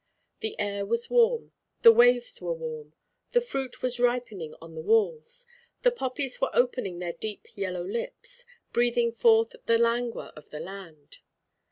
The 0.39 0.59
air 0.59 0.83
was 0.83 1.11
warm; 1.11 1.51
the 1.83 1.91
waves 1.91 2.41
were 2.41 2.55
warm; 2.55 2.95
the 3.33 3.39
fruit 3.39 3.83
was 3.83 3.99
ripening 3.99 4.55
on 4.59 4.73
the 4.73 4.81
walls. 4.81 5.45
The 5.83 5.91
poppies 5.91 6.41
were 6.41 6.49
opening 6.55 6.97
their 6.97 7.13
deep 7.13 7.47
yellow 7.55 7.83
lips, 7.83 8.43
breathing 8.73 9.11
forth 9.11 9.55
the 9.67 9.77
languor 9.77 10.33
of 10.35 10.49
the 10.49 10.59
land. 10.59 11.19